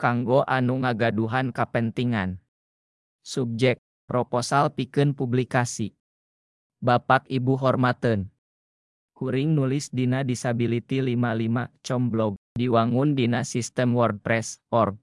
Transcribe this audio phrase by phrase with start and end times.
[0.00, 2.40] kanggo anu ngagaduhan kapentingan.
[3.20, 3.76] Subjek,
[4.08, 5.92] proposal pikeun publikasi.
[6.80, 8.32] Bapak Ibu hormaten.
[9.12, 14.96] Kuring nulis dina disability 55 com blog, diwangun dina sistem WordPress, org.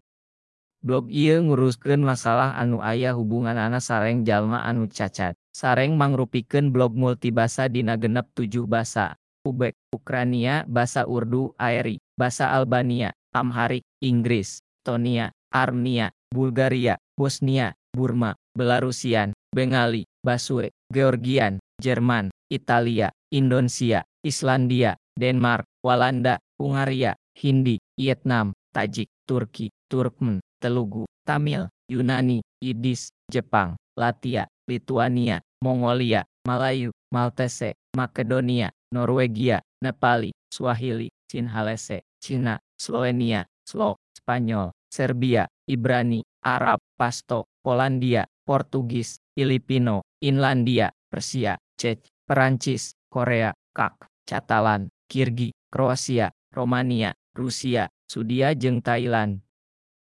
[0.81, 5.37] Blog ieu nguruskeun masalah anu aya hubungan ana sareng jalma anu cacat.
[5.53, 9.13] Sareng mangrupikeun blog multibasa dina genep tujuh basa.
[9.45, 19.35] Uzbek, Ukrania, bahasa Urdu, Aeri, bahasa Albania, Amharik, Inggris, Estonia, Armenia, Bulgaria, Bosnia, Burma, Belarusian,
[19.51, 30.39] Bengali, Basue, Georgian, Jerman, Italia, Indonesia, Islandia, Denmark, Walanda, Hungaria, Hindi, Vietnam, Tajik, Turki, Turkmen,
[30.55, 42.07] Telugu, Tamil, Yunani, Yiddish, Jepang, Latia, Lituania, Mongolia, Malayu, Maltese, Makedonia, Norwegia, Nepali, Swahili, Sinhalese,
[42.23, 52.97] Cina, Slovenia, Slovak, Spanyol, Serbia, Ibrani, Arab, Pasto, Polandia, Portugis, Filipino, Inlandia, Persia, Czech, Perancis,
[53.11, 59.43] Korea, Kak, Catalan, Kirgi, Kroasia, Romania, Rusia, Sudia jeung Thailand.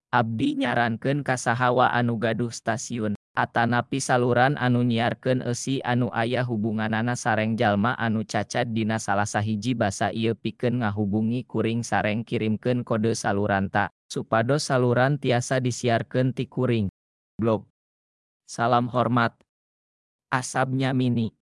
[0.09, 7.55] Abdi nyarankeun kasahawa anu gaduh stasiun atanapi saluran anu nyiarkeun eusi anu aya hubunganana sareng
[7.55, 13.95] jalma anu cacat dina salah sahiji basa ieu pikeun ngahubungi kuring sareng kirimkeun kode saluranta
[14.11, 16.91] supados saluran tiasa disiarkeun ti kuring.
[17.39, 17.71] Blog.
[18.51, 19.39] Salam hormat.
[20.35, 21.38] Asabnya Mini.